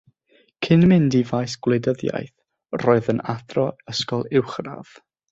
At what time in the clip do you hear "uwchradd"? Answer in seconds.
4.41-4.95